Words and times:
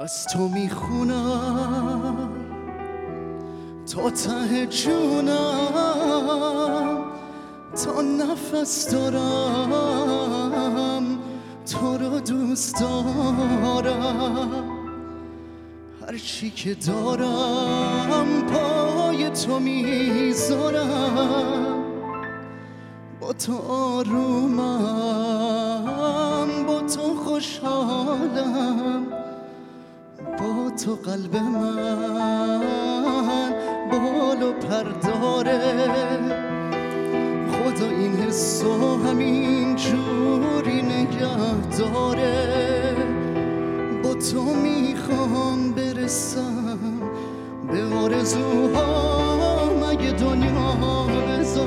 از 0.00 0.26
تو 0.26 0.48
می‌خونم. 0.48 2.28
تا 3.94 4.10
ته 4.10 4.66
جونم 4.66 5.84
تا 7.84 8.00
نفس 8.00 8.90
دارم 8.90 10.24
تو 11.72 11.98
رو 11.98 12.20
دوست 12.20 12.80
دارم. 12.80 14.64
هرچی 16.06 16.50
که 16.50 16.74
دارم 16.74 18.46
پای 18.46 19.30
تو 19.30 19.58
می‌ذارم 19.58 20.94
با 23.20 23.32
تو 23.32 23.58
آرومم 23.68 24.66
با 26.66 26.80
تو 26.80 27.14
خوشحالم. 27.14 29.19
تو 30.84 30.94
قلب 30.94 31.36
من 31.36 32.60
بال 33.90 34.42
و 34.42 34.52
پرداره 34.52 35.60
خدا 37.52 37.86
این 37.86 38.16
حسو 38.16 38.96
همین 39.06 39.76
جوری 39.76 40.82
نگه 40.82 41.76
داره. 41.78 42.96
با 44.02 44.14
تو 44.14 44.42
می‌خوام 44.42 45.72
برسم 45.72 46.78
به 47.72 47.96
آرزوها 47.96 49.70
مگه 49.74 50.10
دنیا 50.10 51.06
بذاره 51.28 51.59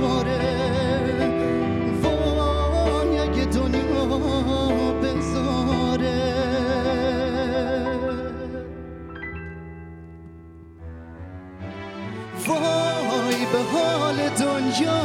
وای 12.48 13.46
به 13.54 13.60
حال 13.74 14.16
دنیا 14.30 15.02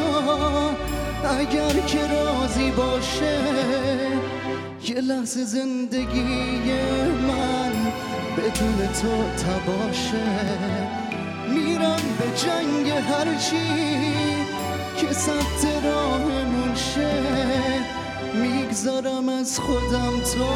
اگر 1.41 1.81
که 1.87 1.99
راضی 2.07 2.71
باشه 2.71 3.39
یه 4.89 5.01
لحظه 5.01 5.45
زندگی 5.45 6.73
من 7.29 7.73
بدون 8.37 8.89
تو 9.03 9.43
تباشه. 9.43 10.27
میرم 11.49 12.03
به 12.19 12.27
جنگ 12.37 12.91
هرچی 12.91 14.15
که 14.97 15.13
سبت 15.13 15.85
راهمون 15.85 16.75
شه. 16.75 17.23
می‌گذارم 18.35 19.29
از 19.29 19.61
خودم 19.61 20.21
تا 20.21 20.55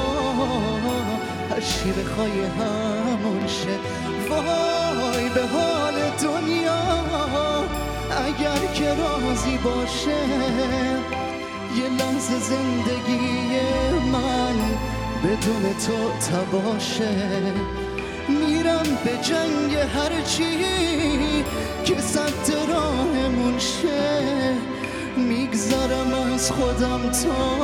هر 1.51 1.61
چی 1.61 1.91
بخوای 1.91 2.45
همون 2.59 3.47
شه. 3.47 3.79
وای 4.31 5.29
به 5.29 5.47
حال 5.47 5.95
باشه 9.65 10.25
یه 11.79 11.89
لحظه 11.89 12.39
زندگی 12.39 13.61
من 14.13 14.57
بدون 15.25 15.63
تو 15.87 16.27
تباشه. 16.27 17.15
میرم 18.29 18.99
به 19.05 19.11
جنگ 19.23 19.77
هرچی 19.77 20.59
که 21.85 22.01
سبت 22.01 22.53
راهمون 22.69 23.59
شه. 23.59 24.23
می‌گذارم 25.17 26.33
از 26.35 26.51
خودم 26.53 27.11
تا 27.11 27.61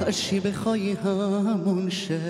هرچی 0.00 0.40
بخوای 0.40 0.92
همون 0.92 1.90
شه. 1.90 2.20